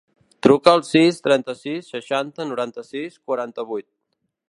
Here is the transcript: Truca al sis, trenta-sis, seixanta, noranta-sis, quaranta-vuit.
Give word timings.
Truca 0.45 0.73
al 0.77 0.81
sis, 0.87 1.19
trenta-sis, 1.27 1.91
seixanta, 1.95 2.49
noranta-sis, 2.53 3.23
quaranta-vuit. 3.29 3.93